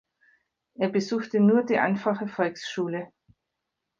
Er 0.73 0.89
besuchte 0.89 1.39
nur 1.39 1.61
die 1.63 1.77
einfache 1.77 2.27
Volksschule. 2.27 3.09